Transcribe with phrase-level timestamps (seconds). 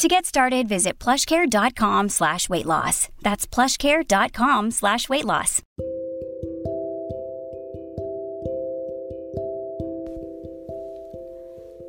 [0.00, 3.10] To get started, visit plushcare.com slash weight loss.
[3.20, 5.60] That's plushcare.com slash weight loss.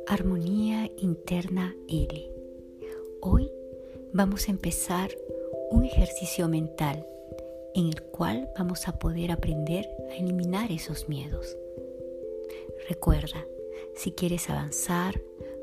[0.08, 2.30] Armonía interna L.
[3.22, 3.50] Hoy
[4.12, 5.16] vamos a empezar
[5.70, 7.06] un ejercicio mental
[7.74, 11.56] en el cual vamos a poder aprender a eliminar esos miedos.
[12.90, 13.46] Recuerda,
[13.94, 15.18] si quieres avanzar,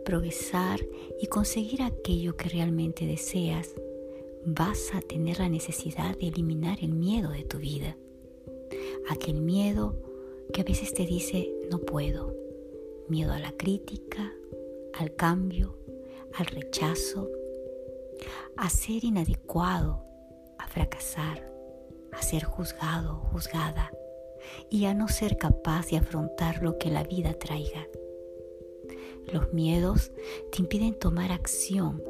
[0.09, 0.79] progresar
[1.21, 3.75] y conseguir aquello que realmente deseas,
[4.43, 7.95] vas a tener la necesidad de eliminar el miedo de tu vida.
[9.07, 10.01] Aquel miedo
[10.51, 12.35] que a veces te dice no puedo.
[13.07, 14.33] Miedo a la crítica,
[14.95, 15.77] al cambio,
[16.33, 17.29] al rechazo,
[18.57, 20.03] a ser inadecuado,
[20.57, 21.53] a fracasar,
[22.13, 23.91] a ser juzgado juzgada
[24.71, 27.85] y a no ser capaz de afrontar lo que la vida traiga.
[29.31, 30.11] Los miedos
[30.51, 32.03] te impiden tomar acción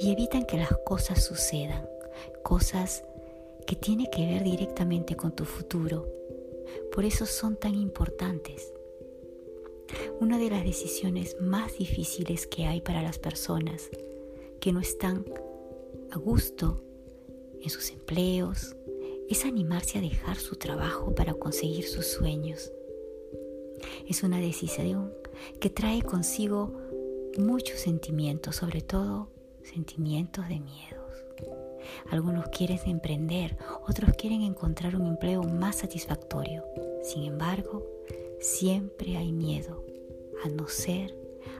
[0.00, 1.88] y evitan que las cosas sucedan,
[2.42, 3.04] cosas
[3.66, 6.08] que tienen que ver directamente con tu futuro.
[6.92, 8.72] Por eso son tan importantes.
[10.20, 13.90] Una de las decisiones más difíciles que hay para las personas
[14.60, 15.24] que no están
[16.10, 16.82] a gusto
[17.60, 18.76] en sus empleos
[19.28, 22.72] es animarse a dejar su trabajo para conseguir sus sueños.
[24.08, 25.12] Es una decisión
[25.60, 26.72] que trae consigo
[27.38, 29.28] muchos sentimientos, sobre todo
[29.62, 30.96] sentimientos de miedos.
[32.10, 36.64] Algunos quieren emprender, otros quieren encontrar un empleo más satisfactorio.
[37.02, 37.86] Sin embargo,
[38.40, 39.84] siempre hay miedo
[40.44, 41.16] a no ser,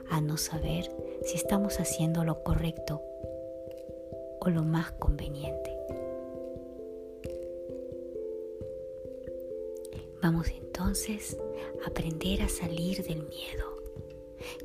[0.09, 0.91] a no saber
[1.23, 3.01] si estamos haciendo lo correcto
[4.39, 5.76] o lo más conveniente.
[10.21, 11.37] Vamos entonces
[11.83, 13.77] a aprender a salir del miedo.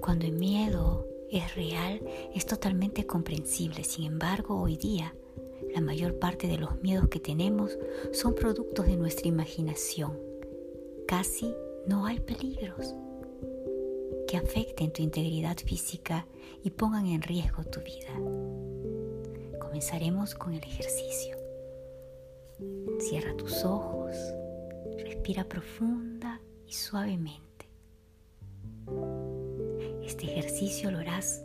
[0.00, 2.00] Cuando el miedo es real,
[2.34, 3.84] es totalmente comprensible.
[3.84, 5.14] Sin embargo, hoy día,
[5.74, 7.78] la mayor parte de los miedos que tenemos
[8.12, 10.18] son productos de nuestra imaginación.
[11.06, 11.54] Casi
[11.86, 12.94] no hay peligros
[14.26, 16.26] que afecten tu integridad física
[16.62, 18.14] y pongan en riesgo tu vida.
[19.60, 21.36] Comenzaremos con el ejercicio.
[22.98, 24.16] Cierra tus ojos
[25.04, 27.68] Respira profunda y suavemente.
[30.02, 31.44] Este ejercicio lo harás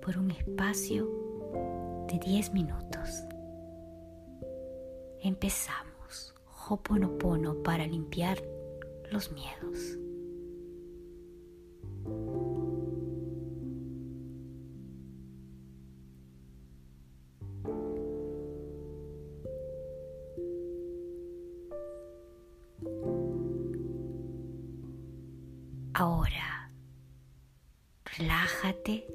[0.00, 1.08] por un espacio
[2.08, 3.24] de 10 minutos.
[5.20, 6.34] Empezamos.
[6.68, 8.42] Hoponopono para limpiar
[9.10, 9.98] los miedos.
[26.04, 26.68] Ahora,
[28.18, 29.06] relájate,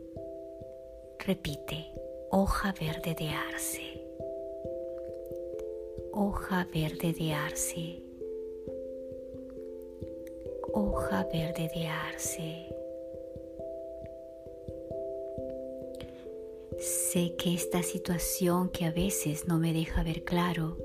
[1.20, 1.92] repite,
[2.32, 4.06] hoja verde de arce,
[6.14, 8.02] hoja verde de arce,
[10.72, 12.74] hoja verde de arce.
[16.80, 20.78] Sé que esta situación que a veces no me deja ver claro,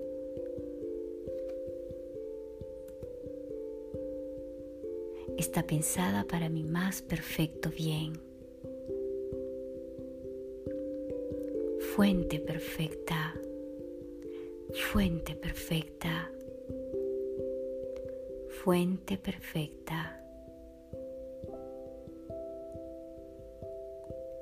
[5.52, 8.18] está pensada para mi más perfecto bien.
[11.94, 13.34] Fuente perfecta,
[14.72, 16.32] fuente perfecta,
[18.64, 20.24] fuente perfecta.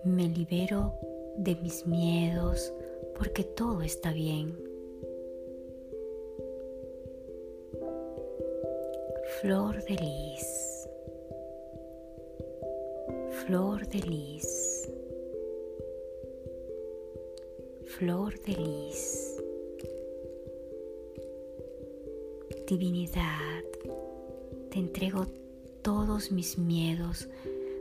[0.05, 0.95] Me libero
[1.39, 2.73] de mis miedos
[3.19, 4.57] porque todo está bien.
[9.41, 10.70] Flor de lis
[13.51, 14.89] flor de lis,
[17.85, 19.43] flor de lis.
[22.69, 23.65] Divinidad,
[24.71, 25.27] te entrego
[25.83, 27.29] todos mis miedos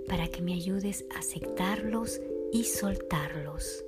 [0.07, 2.19] para que me ayudes a aceptarlos
[2.51, 3.85] y soltarlos.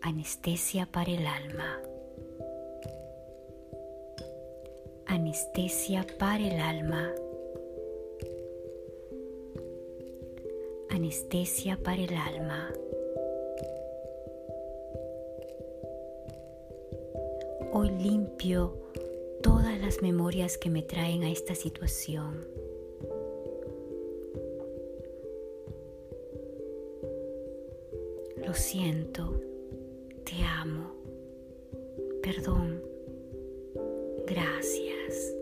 [0.00, 1.93] Anestesia para el alma.
[5.34, 7.12] anestesia para el alma.
[10.90, 12.72] Anestesia para el alma.
[17.72, 18.78] Hoy limpio
[19.42, 22.46] todas las memorias que me traen a esta situación.
[28.36, 29.34] Lo siento,
[30.22, 30.94] te amo,
[32.22, 32.93] perdón
[34.26, 35.34] gracias.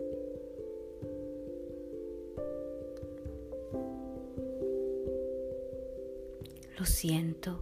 [6.77, 7.59] Lo siento,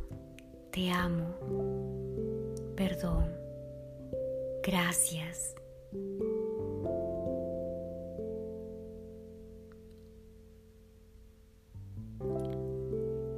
[0.71, 1.35] te amo,
[2.75, 3.29] perdón,
[4.63, 5.55] gracias.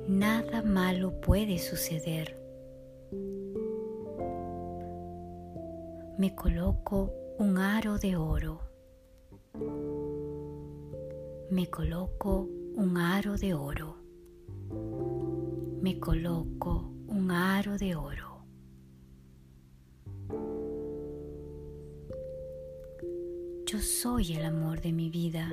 [0.07, 2.37] Nada malo puede suceder.
[6.17, 8.61] Me coloco un aro de oro.
[11.49, 14.03] Me coloco un aro de oro
[15.83, 18.45] me coloco un aro de oro.
[23.65, 25.51] Yo soy el amor de mi vida.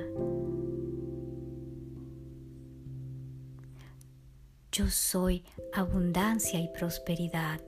[4.71, 5.43] Yo soy
[5.73, 7.59] abundancia y prosperidad.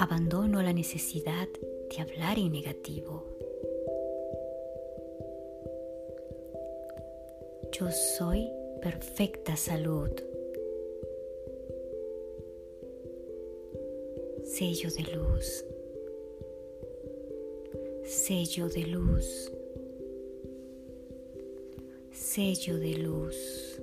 [0.00, 1.48] Abandono la necesidad
[1.90, 3.24] de hablar en negativo.
[7.72, 8.48] Yo soy
[8.80, 10.08] perfecta salud.
[14.44, 15.64] Sello de luz.
[18.04, 19.50] Sello de luz.
[22.12, 23.80] Sello de luz.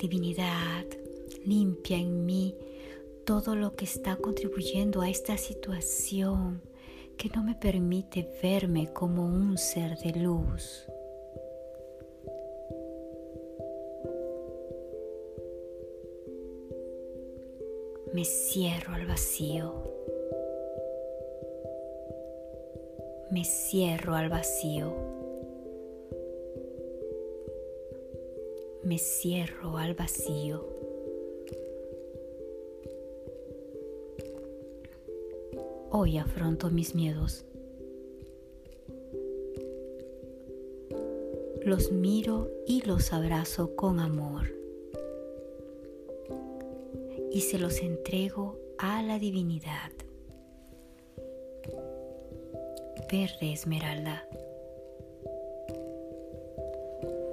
[0.00, 0.86] Divinidad,
[1.44, 2.54] limpia en mí
[3.24, 6.62] todo lo que está contribuyendo a esta situación
[7.16, 10.86] que no me permite verme como un ser de luz.
[18.14, 19.72] me cierro al vacío.
[23.32, 24.94] Me cierro al vacío.
[28.84, 30.73] Me cierro al vacío.
[35.96, 37.44] Hoy afronto mis miedos.
[41.62, 44.52] Los miro y los abrazo con amor
[47.30, 49.92] y se los entrego a la divinidad.
[53.08, 54.28] Verde esmeralda.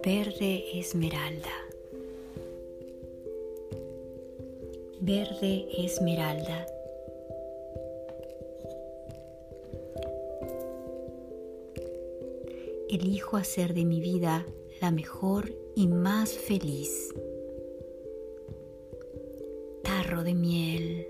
[0.06, 1.56] Verde esmeralda.
[5.00, 6.71] Verde esmeralda.
[12.92, 14.46] Elijo hacer de mi vida
[14.82, 17.16] la mejor y más feliz.
[19.82, 21.08] Tarro de miel,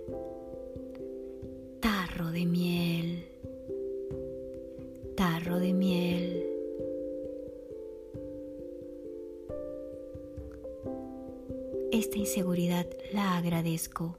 [1.80, 3.26] tarro de miel,
[5.16, 6.48] tarro de miel.
[11.92, 14.18] Esta inseguridad la agradezco.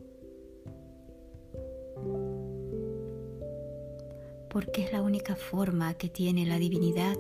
[4.51, 7.17] Porque es la única forma que tiene la divinidad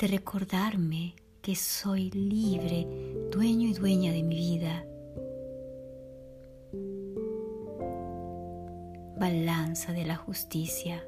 [0.00, 2.86] de recordarme que soy libre,
[3.30, 4.86] dueño y dueña de mi vida.
[9.18, 11.04] Balanza de la justicia.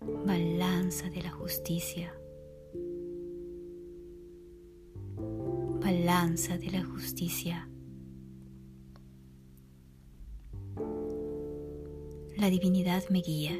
[0.00, 2.14] Balanza de la justicia.
[5.80, 7.68] Balanza de la justicia.
[12.36, 13.58] La divinidad me guía.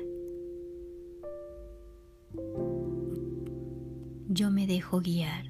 [4.36, 5.46] Yo me dejo guiar.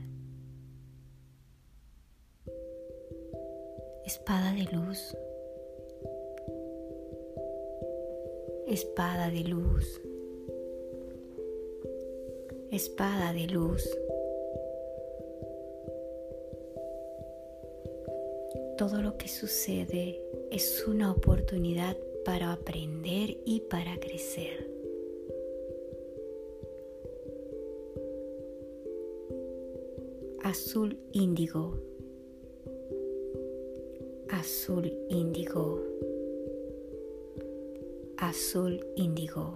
[4.04, 5.16] Espada de luz.
[8.68, 10.00] Espada de luz.
[12.70, 13.82] Espada de luz.
[18.78, 20.20] Todo lo que sucede
[20.52, 24.65] es una oportunidad para aprender y para crecer.
[30.46, 31.74] Azul índigo,
[34.30, 35.82] azul índigo,
[38.16, 39.54] azul índigo.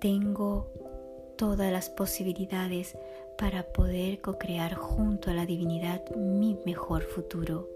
[0.00, 0.66] Tengo
[1.36, 2.96] todas las posibilidades
[3.36, 7.68] para poder co-crear junto a la divinidad mi mejor futuro.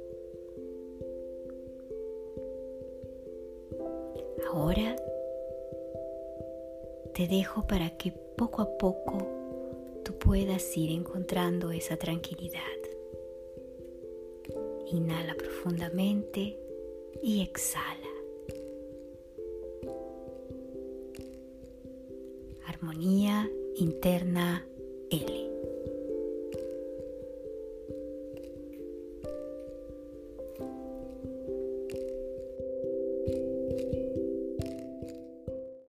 [4.51, 4.97] Ahora
[7.21, 9.19] te dejo para que poco a poco
[10.07, 12.63] tú puedas ir encontrando esa tranquilidad.
[14.91, 16.59] Inhala profundamente
[17.23, 18.09] y exhala.
[22.67, 24.67] Armonía interna
[25.11, 25.40] L.